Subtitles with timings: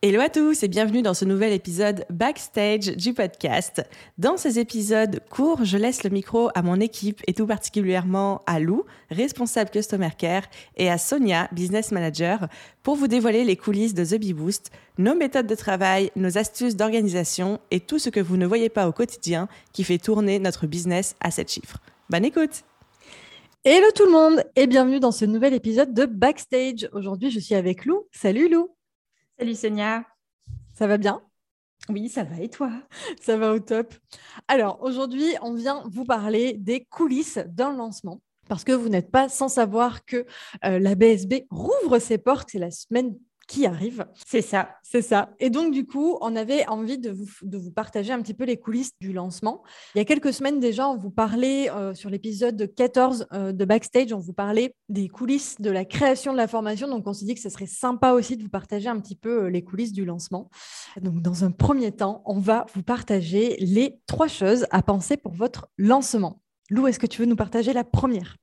[0.00, 3.82] Hello à tous et bienvenue dans ce nouvel épisode backstage du podcast.
[4.16, 8.60] Dans ces épisodes courts, je laisse le micro à mon équipe et tout particulièrement à
[8.60, 10.44] Lou, responsable Customer Care,
[10.76, 12.46] et à Sonia, Business Manager,
[12.84, 16.76] pour vous dévoiler les coulisses de The Bee Boost, nos méthodes de travail, nos astuces
[16.76, 20.68] d'organisation et tout ce que vous ne voyez pas au quotidien qui fait tourner notre
[20.68, 21.78] business à 7 chiffres.
[22.08, 22.62] Bonne écoute
[23.64, 26.88] Hello tout le monde et bienvenue dans ce nouvel épisode de Backstage.
[26.92, 28.04] Aujourd'hui, je suis avec Lou.
[28.12, 28.68] Salut Lou
[29.38, 30.04] Salut Sonia.
[30.72, 31.22] Ça va bien?
[31.88, 32.72] Oui, ça va et toi?
[33.20, 33.94] Ça va au top.
[34.48, 38.20] Alors aujourd'hui, on vient vous parler des coulisses d'un lancement.
[38.48, 40.26] Parce que vous n'êtes pas sans savoir que
[40.64, 42.48] euh, la BSB rouvre ses portes.
[42.50, 43.16] C'est la semaine
[43.48, 44.06] qui arrive.
[44.26, 44.76] C'est ça.
[44.82, 45.30] C'est ça.
[45.40, 48.44] Et donc, du coup, on avait envie de vous, de vous, partager un petit peu
[48.44, 49.64] les coulisses du lancement.
[49.94, 53.64] Il y a quelques semaines déjà, on vous parlait euh, sur l'épisode 14 euh, de
[53.64, 56.88] Backstage, on vous parlait des coulisses de la création de la formation.
[56.88, 59.44] Donc, on s'est dit que ce serait sympa aussi de vous partager un petit peu
[59.44, 60.50] euh, les coulisses du lancement.
[61.00, 65.32] Donc, dans un premier temps, on va vous partager les trois choses à penser pour
[65.32, 66.42] votre lancement.
[66.68, 68.36] Lou, est-ce que tu veux nous partager la première?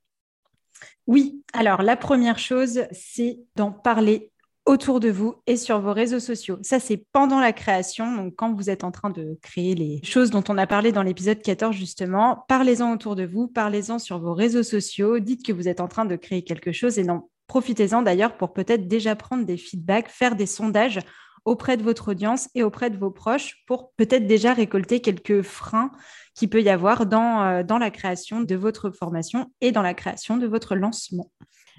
[1.06, 4.32] Oui, alors la première chose, c'est d'en parler
[4.66, 6.58] autour de vous et sur vos réseaux sociaux.
[6.62, 8.14] Ça, c'est pendant la création.
[8.14, 11.04] Donc, quand vous êtes en train de créer les choses dont on a parlé dans
[11.04, 15.68] l'épisode 14, justement, parlez-en autour de vous, parlez-en sur vos réseaux sociaux, dites que vous
[15.68, 19.46] êtes en train de créer quelque chose et non, profitez-en d'ailleurs pour peut-être déjà prendre
[19.46, 20.98] des feedbacks, faire des sondages
[21.44, 25.92] auprès de votre audience et auprès de vos proches pour peut-être déjà récolter quelques freins
[26.34, 29.94] qu'il peut y avoir dans, euh, dans la création de votre formation et dans la
[29.94, 31.30] création de votre lancement.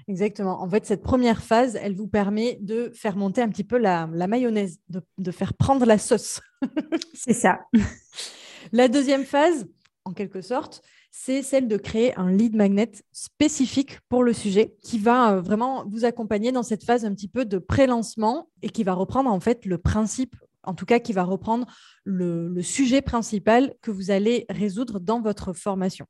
[0.08, 0.62] Exactement.
[0.62, 4.06] En fait, cette première phase, elle vous permet de faire monter un petit peu la,
[4.06, 6.40] mayonnaise, de, faire prendre la sauce.
[7.14, 7.60] c'est ça.
[8.72, 9.66] La deuxième phase,
[10.04, 14.98] en quelque sorte, c'est celle de créer un lead magnet spécifique pour le sujet qui
[14.98, 18.84] va euh, vraiment vous accompagner dans cette phase un petit peu de pré-lancement et qui
[18.84, 21.66] va reprendre en fait le principe, en tout cas qui va reprendre
[22.04, 26.06] le sujet principal que vous allez résoudre dans votre formation.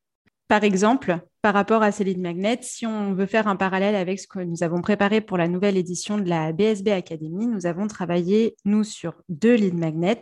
[0.48, 4.19] Par exemple, par rapport à ces lead magnets, si on veut faire un parallèle avec
[4.19, 7.86] ce que nous avons préparé pour la nouvelle édition de la BSB Academy, nous avons
[7.86, 10.20] travaillé, nous, sur deux lead magnets.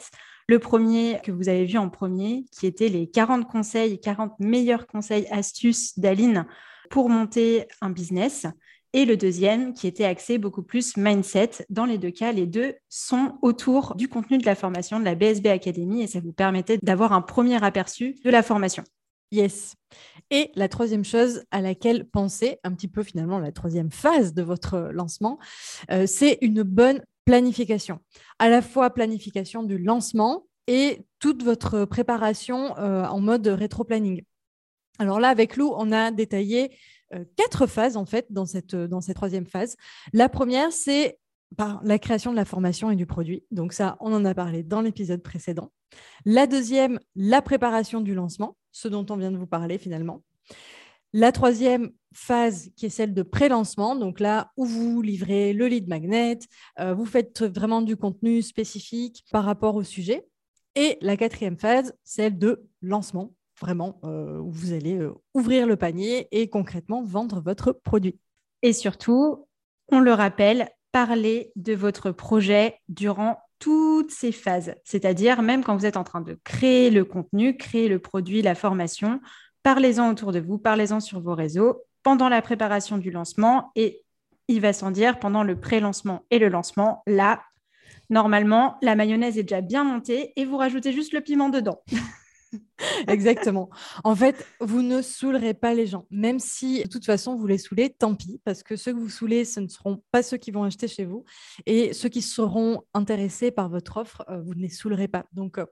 [0.49, 4.89] Le premier que vous avez vu en premier, qui était les 40 conseils, 40 meilleurs
[4.89, 6.45] conseils, astuces d'Aline
[6.91, 8.47] pour monter un business.
[8.93, 11.51] Et le deuxième, qui était axé beaucoup plus mindset.
[11.71, 15.15] Dans les deux cas, les deux sont autour du contenu de la formation de la
[15.15, 18.83] BSB Academy et ça vous permettait d'avoir un premier aperçu de la formation.
[19.33, 19.75] Yes.
[20.31, 24.43] Et la troisième chose à laquelle penser, un petit peu finalement la troisième phase de
[24.43, 25.39] votre lancement,
[25.91, 27.99] euh, c'est une bonne planification.
[28.39, 34.23] À la fois planification du lancement et toute votre préparation euh, en mode rétro-planning.
[34.99, 36.77] Alors là, avec Lou, on a détaillé
[37.15, 39.77] euh, quatre phases en fait dans cette, dans cette troisième phase.
[40.13, 41.19] La première, c'est
[41.57, 43.45] par la création de la formation et du produit.
[43.51, 45.73] Donc ça, on en a parlé dans l'épisode précédent.
[46.25, 50.23] La deuxième, la préparation du lancement, ce dont on vient de vous parler finalement.
[51.13, 55.89] La troisième phase qui est celle de pré-lancement, donc là où vous livrez le lead
[55.89, 56.39] magnet,
[56.81, 60.27] euh, vous faites vraiment du contenu spécifique par rapport au sujet.
[60.75, 65.77] Et la quatrième phase, celle de lancement, vraiment euh, où vous allez euh, ouvrir le
[65.77, 68.19] panier et concrètement vendre votre produit.
[68.63, 69.47] Et surtout,
[69.89, 75.85] on le rappelle, parler de votre projet durant toutes ces phases, c'est-à-dire même quand vous
[75.85, 79.21] êtes en train de créer le contenu, créer le produit, la formation,
[79.63, 84.07] parlez-en autour de vous, parlez-en sur vos réseaux, pendant la préparation du lancement et
[84.49, 87.43] il va sans dire pendant le pré-lancement et le lancement, là,
[88.09, 91.83] normalement, la mayonnaise est déjà bien montée et vous rajoutez juste le piment dedans.
[93.09, 93.71] Exactement.
[94.05, 96.07] En fait, vous ne saoulerez pas les gens.
[96.11, 99.09] Même si, de toute façon, vous les saoulez, tant pis, parce que ceux que vous
[99.09, 101.25] saoulez, ce ne seront pas ceux qui vont acheter chez vous.
[101.67, 105.25] Et ceux qui seront intéressés par votre offre, euh, vous ne les saoulerez pas.
[105.33, 105.67] Donc, euh,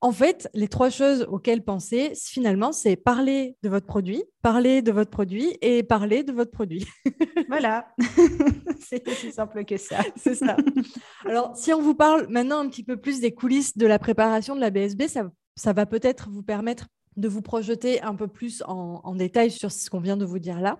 [0.00, 4.92] en fait, les trois choses auxquelles penser, finalement, c'est parler de votre produit, parler de
[4.92, 6.86] votre produit et parler de votre produit.
[7.48, 7.88] voilà,
[8.80, 9.98] c'est aussi simple que ça.
[10.14, 10.56] C'est ça.
[11.24, 14.54] Alors, si on vous parle maintenant un petit peu plus des coulisses de la préparation
[14.54, 15.24] de la BSB, ça
[15.58, 19.90] ça va peut-être vous permettre de vous projeter un peu plus en, détail sur ce
[19.90, 20.78] qu'on vient de vous dire là.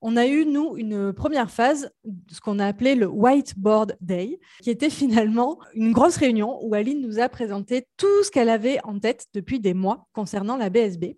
[0.00, 1.90] on a eu, nous, une première phase,
[2.30, 7.00] ce qu'on a appelé le Whiteboard Day, qui était finalement une grosse réunion où Aline
[7.00, 11.16] nous a présenté tout ce qu'elle avait en tête depuis des mois concernant la BSB.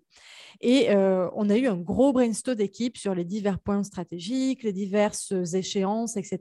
[0.61, 4.73] Et euh, on a eu un gros brainstorm d'équipe sur les divers points stratégiques, les
[4.73, 6.39] diverses échéances, etc.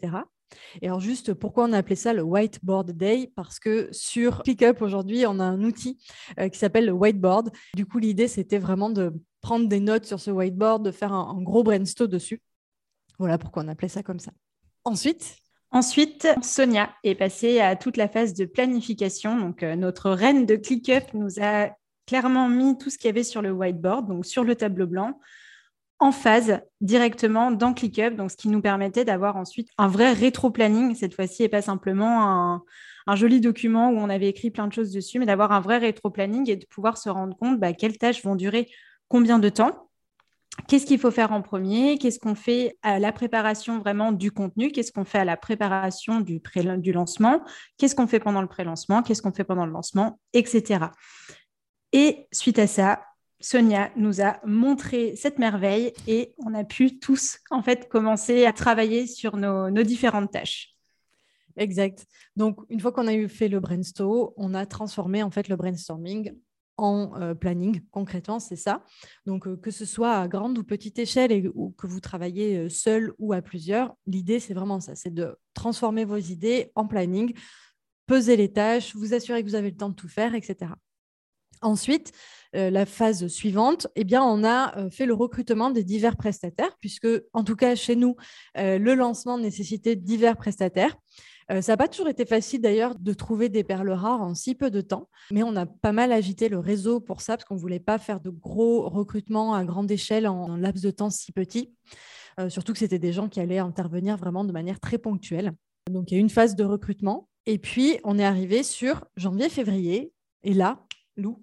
[0.83, 3.33] Et alors juste, pourquoi on a appelé ça le Whiteboard Day?
[3.35, 5.99] Parce que sur ClickUp aujourd'hui, on a un outil
[6.39, 7.51] euh, qui s'appelle le Whiteboard.
[7.75, 11.41] Du coup, l'idée, c'était vraiment de prendre des notes sur ce whiteboard, de faire un,
[11.43, 12.41] gros brainstorm dessus.
[13.19, 14.33] Voilà pourquoi on appelait ça comme ça.
[14.85, 15.37] Ensuite,
[15.71, 19.37] Ensuite, Sonia est passée à toute la phase de planification.
[19.37, 21.71] Donc, euh, notre reine de ClickUp nous a
[22.07, 25.19] clairement mis tout ce qu'il y avait sur le whiteboard, donc sur le tableau blanc,
[26.05, 30.95] en phase directement dans ClickUp, donc ce qui nous permettait d'avoir ensuite un vrai rétro-planning
[30.95, 32.63] cette fois-ci et pas simplement
[33.07, 35.79] un, joli document où on avait écrit plein de choses dessus, mais d'avoir un vrai
[35.79, 38.69] rétro-planning et de pouvoir se rendre compte bah, quelles tâches vont durer
[39.09, 39.89] combien de temps.
[40.69, 44.73] Qu'est-ce qu'il faut faire en premier Qu'est-ce qu'on fait à la préparation vraiment du contenu
[44.73, 46.43] Qu'est-ce qu'on fait à la préparation du,
[46.79, 47.41] du lancement
[47.79, 50.85] Qu'est-ce qu'on fait pendant le pré-lancement Qu'est-ce qu'on fait pendant le lancement Etc.
[51.93, 53.01] Et suite à ça,
[53.45, 58.55] Sonia nous a montré cette merveille et on a pu tous en fait commencer à
[58.55, 60.75] travailler sur nos, différentes tâches.
[61.59, 62.07] Exact.
[62.37, 65.57] Donc une fois qu'on a eu fait le brainstorm, on a transformé en fait le
[65.57, 66.33] brainstorming
[66.79, 67.83] en euh, planning.
[67.91, 68.83] Concrètement, c'est ça.
[69.27, 72.69] Donc euh, que ce soit à grande ou petite échelle et que vous travaillez euh,
[72.71, 77.35] seul ou à plusieurs, l'idée c'est vraiment ça, c'est de transformer vos idées en planning,
[78.07, 80.71] peser les tâches, vous assurer que vous avez le temps de tout faire, etc.
[81.63, 82.13] Ensuite,
[82.55, 86.77] euh, la phase suivante, eh bien, on a euh, fait le recrutement des divers prestataires,
[86.81, 88.17] puisque, en tout cas, chez nous,
[88.59, 90.97] euh, le lancement nécessitait divers prestataires.
[91.49, 94.71] ça n'a pas toujours été facile d'ailleurs de trouver des perles rares en si peu
[94.71, 97.61] de temps, mais on a pas mal agité le réseau pour ça, parce qu'on ne
[97.61, 101.33] voulait pas faire de gros recrutements à grande échelle en un laps de temps si
[101.33, 101.75] petit.
[102.49, 105.53] surtout que c'était des gens qui allaient intervenir vraiment de manière très ponctuelle.
[105.91, 107.29] Donc il y a eu une phase de recrutement.
[107.47, 110.13] Et puis, on est arrivé sur janvier-février.
[110.45, 111.41] Et là, Lou,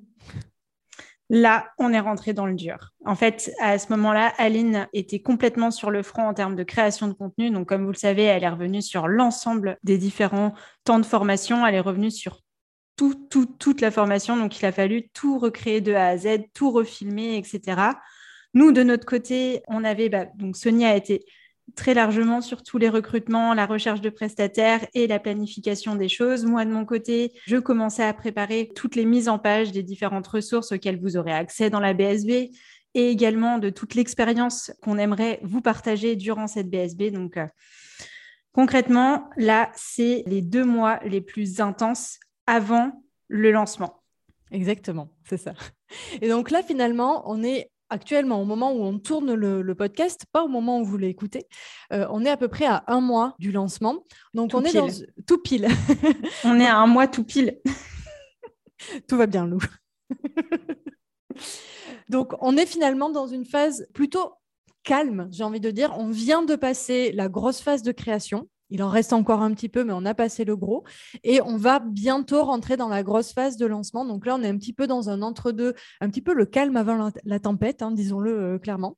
[1.33, 2.91] Là, on est rentré dans le dur.
[3.05, 7.07] En fait, à ce moment-là, Aline était complètement sur le front en termes de création
[7.07, 7.51] de contenu.
[7.51, 10.53] Donc, comme vous le savez, elle est revenue sur l'ensemble des différents
[10.83, 11.65] temps de formation.
[11.65, 12.41] Elle est revenue sur
[12.97, 14.35] tout, toute la formation.
[14.35, 17.81] Donc, il a fallu tout recréer de A à Z, tout refilmer, etc.
[18.53, 21.23] Nous, de notre côté, on avait, bah, donc Sonia a été
[21.75, 26.45] très largement sur tous les recrutements, la recherche de prestataires et la planification des choses.
[26.45, 30.27] Moi, de mon côté, je commençais à préparer toutes les mises en page des différentes
[30.27, 32.51] ressources auxquelles vous aurez accès dans la BSB
[32.93, 37.11] et également de toute l'expérience qu'on aimerait vous partager durant cette BSB.
[37.11, 37.47] Donc, euh,
[38.51, 44.01] concrètement, là, c'est les deux mois les plus intenses avant le lancement.
[44.51, 45.53] Exactement, c'est ça.
[46.21, 50.43] Et donc là, finalement, on est actuellement, au moment où on tourne le, podcast, pas
[50.43, 51.45] au moment où vous l'écoutez,
[51.93, 54.03] euh, on est à peu près à un mois du lancement.
[54.33, 54.87] Donc, on est dans
[55.27, 55.67] tout pile.
[56.43, 57.59] on est à un mois tout pile.
[59.07, 59.59] tout va bien, Lou.
[62.09, 64.33] Donc, on est finalement dans une phase plutôt
[64.83, 65.93] calme, j'ai envie de dire.
[65.97, 68.49] On vient de passer la grosse phase de création.
[68.71, 70.83] Il en reste encore un petit peu, mais on a passé le gros.
[71.23, 74.05] Et on va bientôt rentrer dans la grosse phase de lancement.
[74.05, 76.77] Donc là, on est un petit peu dans un entre-deux, un petit peu le calme
[76.77, 78.97] avant la, tempête, hein, disons-le euh, clairement.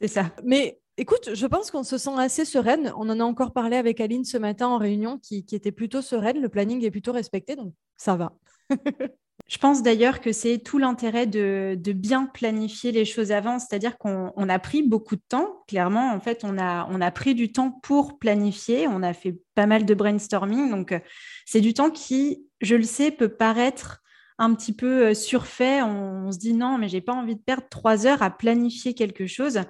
[0.00, 0.32] C'est ça.
[0.44, 2.92] Mais écoute, je pense qu'on se sent assez sereine.
[2.96, 6.02] On en a encore parlé avec Aline ce matin en réunion, qui, qui était plutôt
[6.02, 6.40] sereine.
[6.40, 8.32] Le planning est plutôt respecté, donc ça va.
[9.52, 14.48] Je pense d'ailleurs que c'est tout l'intérêt de, bien planifier les choses avant, c'est-à-dire qu'on
[14.48, 18.88] a pris beaucoup de temps, clairement, en fait, on a, pris du temps pour planifier,
[18.88, 21.00] on a fait pas mal de brainstorming, donc euh,
[21.44, 24.00] c'est du temps qui, je le sais, peut paraître
[24.38, 27.68] un petit peu euh, surfait, on, se dit non, mais j'ai pas envie de perdre
[27.68, 29.60] trois heures à planifier quelque chose.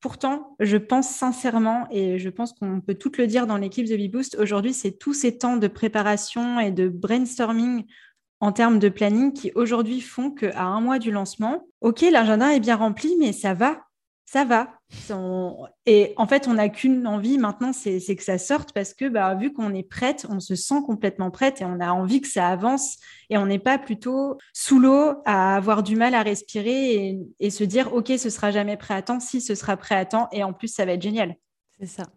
[0.00, 4.08] Pourtant, je pense sincèrement, et je pense qu'on peut tout le dire dans l'équipe The
[4.08, 7.86] Boost, aujourd'hui, c'est tous ces temps de préparation et de brainstorming
[8.42, 12.58] en termes de planning qui aujourd'hui font qu'à un mois du lancement, OK, l'agenda est
[12.58, 13.84] bien rempli, mais ça va,
[14.24, 14.80] ça va.
[15.86, 19.36] Et en fait, on n'a qu'une envie maintenant, c'est que ça sorte parce que bah,
[19.36, 22.48] vu qu'on est prête, on se sent complètement prête et on a envie que ça
[22.48, 22.96] avance
[23.30, 27.50] et on n'est pas plutôt sous l'eau à avoir du mal à respirer et, et
[27.50, 30.28] se dire, OK, ce sera jamais prêt à temps, si ce sera prêt à temps
[30.32, 31.36] et en plus, ça va être génial.
[31.78, 32.08] C'est ça.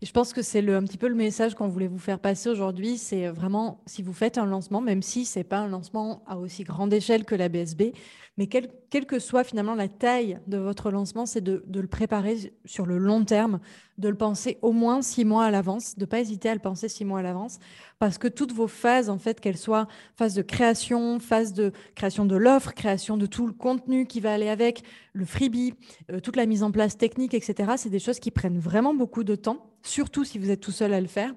[0.00, 2.48] Et je pense que c'est un petit peu le message qu'on voulait vous faire passer
[2.48, 2.98] aujourd'hui.
[2.98, 6.38] C'est vraiment, si vous faites un lancement, même si ce n'est pas un lancement à
[6.38, 7.92] aussi grande échelle que la BSB,
[8.38, 12.52] mais quelle que soit finalement la taille de votre lancement, c'est de, de, le préparer
[12.64, 13.58] sur le long terme,
[13.98, 16.60] de le penser au moins six mois à l'avance, de ne pas hésiter à le
[16.60, 17.58] penser six mois à l'avance,
[17.98, 22.26] parce que toutes vos phases, en fait, qu'elles soient phase de création, phase de création
[22.26, 25.74] de l'offre, création de tout le contenu qui va aller avec, le freebie,
[26.12, 29.24] euh, toute la mise en place technique, etc., c'est des choses qui prennent vraiment beaucoup
[29.24, 31.34] de temps, surtout si vous êtes tout seul à le faire.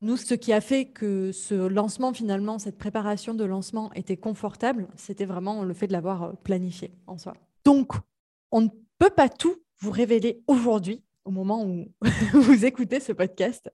[0.00, 4.88] Nous, ce qui a fait que ce lancement, finalement, cette préparation de lancement était confortable,
[4.96, 7.34] c'était vraiment le fait de l'avoir euh, planifié en soi.
[7.64, 7.92] Donc,
[8.50, 8.68] on ne
[8.98, 11.86] peut pas tout vous révéler aujourd'hui, au moment où
[12.32, 13.70] vous écoutez ce podcast.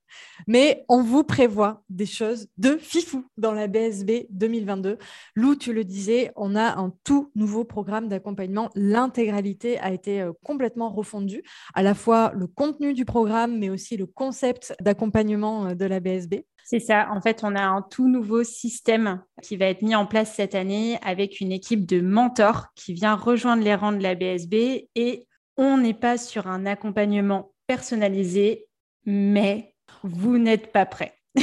[0.46, 4.98] Mais on vous prévoit des choses de fifou dans la BSB 2022.
[5.34, 8.70] Lou, tu le disais, on a un tout nouveau programme d'accompagnement.
[8.74, 11.42] L'intégralité a été euh, complètement refondue,
[11.74, 16.00] à la fois le contenu du programme, mais aussi le concept d'accompagnement euh, de la
[16.00, 16.44] BSB.
[16.70, 17.08] C'est ça.
[17.10, 20.54] En fait, on a un tout nouveau système qui va être mis en place cette
[20.54, 25.27] année avec une équipe de mentors qui vient rejoindre les rangs de la BSB et
[25.58, 28.66] on n'est pas sur un accompagnement personnalisé,
[29.04, 31.14] mais vous n'êtes pas prêt.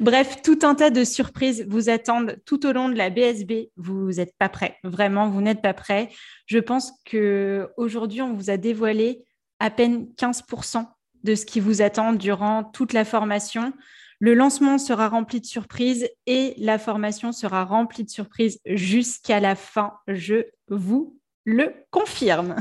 [0.00, 3.70] Bref, tout un tas de surprises vous attendent tout au long de la BSB.
[3.76, 4.76] Vous n'êtes pas prêt.
[4.82, 6.10] Vraiment, vous n'êtes pas prêt.
[6.46, 9.24] Je pense que aujourd'hui, on vous a dévoilé
[9.60, 10.86] à peine 15%
[11.24, 13.72] de ce qui vous attend durant toute la formation.
[14.18, 19.54] Le lancement sera rempli de surprises et la formation sera remplie de surprises jusqu'à la
[19.54, 19.94] fin.
[20.08, 22.56] Je vous le confirme.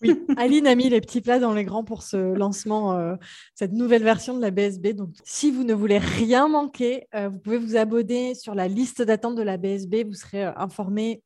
[0.00, 3.16] Oui, Aline a mis les petits plats dans les grands pour ce lancement, euh,
[3.54, 4.92] cette nouvelle version de la BSB.
[4.94, 9.02] Donc, si vous ne voulez rien manquer, euh, vous pouvez vous abonner sur la liste
[9.02, 10.04] d'attente de la BSB.
[10.06, 11.22] Vous serez euh, informé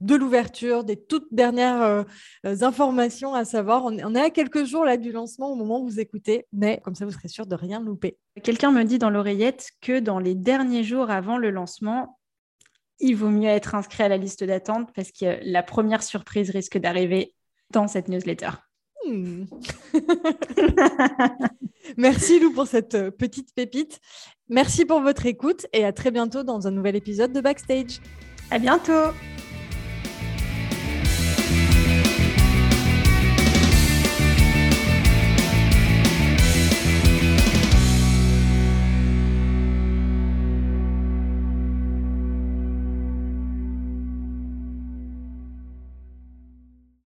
[0.00, 2.04] de l'ouverture, des toutes dernières
[2.42, 3.84] informations à savoir.
[3.84, 6.80] On, on, est à quelques jours là du lancement au moment où vous écoutez, mais
[6.82, 8.18] comme ça, vous serez sûr de rien louper.
[8.42, 12.18] Quelqu'un me dit dans l'oreillette que dans les derniers jours avant le lancement,
[13.02, 16.78] il vaut mieux être inscrit à la liste d'attente parce que la première surprise risque
[16.78, 17.34] d'arriver
[17.70, 18.50] dans cette newsletter.
[19.06, 19.44] Hmm.
[21.96, 24.00] Merci Lou pour cette euh, petite pépite.
[24.48, 28.00] Merci pour votre écoute et à très bientôt dans un nouvel épisode de Backstage.
[28.50, 29.10] À bientôt.